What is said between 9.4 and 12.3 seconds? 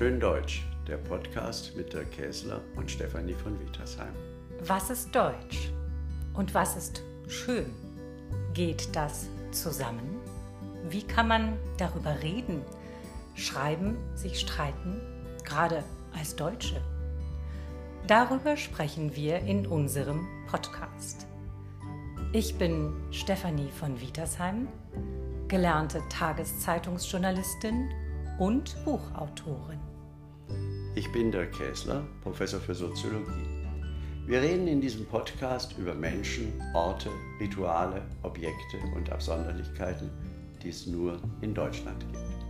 zusammen? Wie kann man darüber